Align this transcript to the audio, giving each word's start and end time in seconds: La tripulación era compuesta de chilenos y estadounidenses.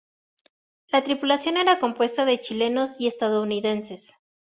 La 0.87 1.03
tripulación 1.03 1.57
era 1.57 1.77
compuesta 1.77 2.25
de 2.25 2.39
chilenos 2.39 2.99
y 2.99 3.05
estadounidenses. 3.05 4.17